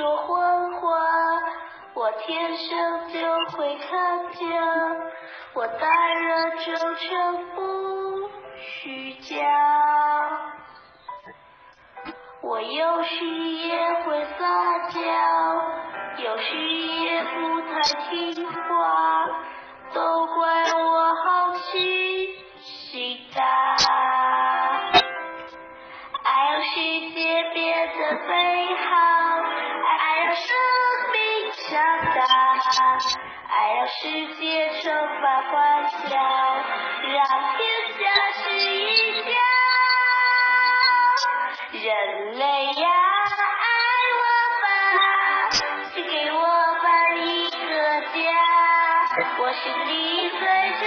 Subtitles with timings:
[0.00, 0.96] 说谎话，
[1.92, 3.18] 我天生就
[3.54, 4.40] 会看家，
[5.52, 7.60] 我待人真诚不
[8.56, 9.36] 虚假，
[12.40, 14.98] 我有时也会撒娇，
[16.24, 19.28] 有时也不太听话，
[19.92, 23.42] 都怪我好奇心大，
[26.24, 26.70] 爱让世
[27.10, 28.34] 界变得美
[28.76, 29.09] 好，
[33.98, 36.16] 世界充满欢笑，
[37.08, 37.18] 让
[37.56, 37.60] 天
[37.98, 38.00] 下
[38.40, 39.28] 是一家。
[41.72, 41.82] 人
[42.38, 42.86] 类呀，
[43.58, 43.66] 爱
[44.20, 44.22] 我
[44.62, 44.64] 吧，
[45.92, 47.58] 请给我吧一个
[48.14, 48.16] 家，
[49.38, 50.86] 我是你最真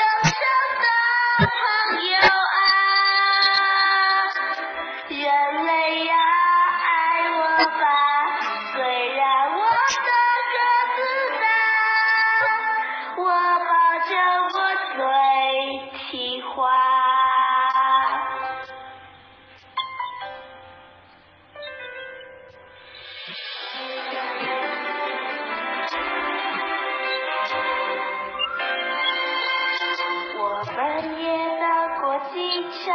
[32.63, 32.87] 过警察，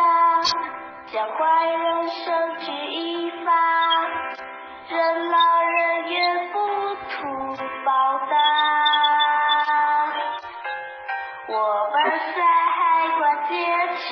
[1.13, 3.53] 将坏人绳之以法，
[4.89, 6.59] 任劳任怨，不
[6.95, 8.37] 图报答。
[11.49, 11.55] 我
[11.93, 11.97] 们
[12.35, 12.41] 在
[12.77, 12.79] 海
[13.19, 13.57] 关坚
[13.97, 14.09] 强，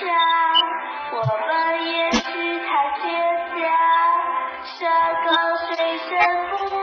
[1.13, 1.51] 我们
[1.89, 2.20] 也是
[2.67, 2.70] 探
[3.01, 3.05] 险
[3.57, 3.65] 家，
[4.65, 4.81] 山
[5.25, 5.31] 高
[5.69, 6.11] 水深
[6.51, 6.76] 不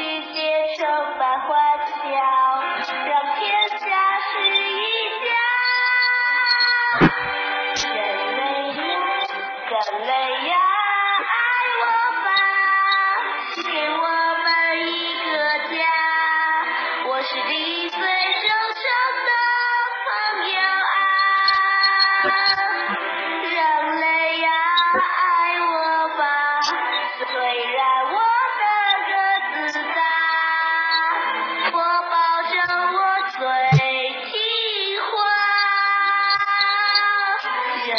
[0.00, 0.40] 世界
[0.78, 0.80] 充
[1.18, 1.46] 满欢
[1.86, 2.08] 笑，
[3.04, 3.84] 让天下
[4.32, 4.80] 是一
[5.20, 5.28] 家。
[7.76, 7.84] 人
[8.34, 8.40] 类
[8.78, 8.82] 呀，
[9.68, 10.12] 人类
[10.48, 10.52] 呀，
[11.28, 11.36] 爱
[11.82, 11.84] 我
[12.24, 12.28] 吧，
[13.62, 14.06] 给我
[14.42, 14.48] 们
[14.88, 14.90] 一
[15.20, 15.28] 个
[15.68, 15.84] 家，
[17.06, 17.52] 我是你
[17.90, 18.00] 最忠
[18.72, 18.82] 诚
[19.26, 19.30] 的
[20.06, 20.08] 朋
[20.50, 20.56] 友
[22.24, 22.24] 啊。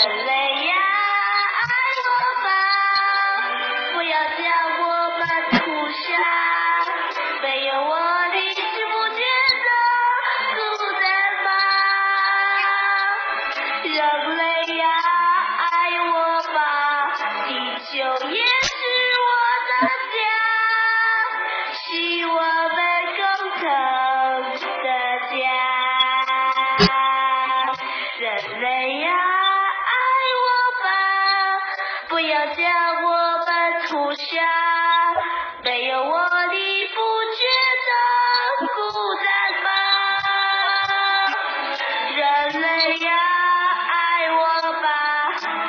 [0.09, 0.31] 人
[32.28, 32.64] 要将
[33.04, 33.09] 我
[33.46, 33.48] 们
[33.88, 34.26] 屠杀，
[35.64, 36.96] 没有我你不
[37.36, 37.42] 觉
[37.88, 37.92] 得
[38.68, 38.78] 孤
[39.16, 39.26] 单
[39.64, 39.70] 吗？
[42.16, 42.20] 人
[42.62, 42.66] 类
[43.00, 43.10] 呀，
[43.90, 43.94] 爱
[44.31, 44.40] 我
[44.81, 44.86] 吧，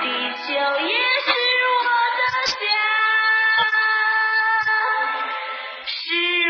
[0.00, 0.04] 地
[0.42, 0.92] 球也
[1.24, 1.30] 是
[1.78, 1.80] 我
[2.18, 2.20] 的
[2.60, 2.64] 家，
[5.86, 5.94] 是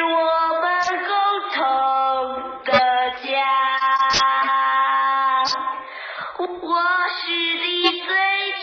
[0.05, 0.17] 我
[0.61, 0.65] 们
[1.07, 1.11] 共
[1.55, 1.59] 同
[2.65, 2.71] 的
[3.23, 3.25] 家。
[6.39, 6.73] 我
[7.09, 8.11] 是你最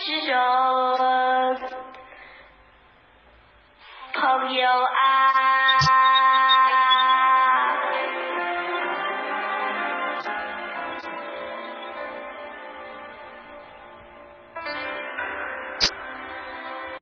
[0.04, 0.32] 执着。
[4.30, 4.74] polio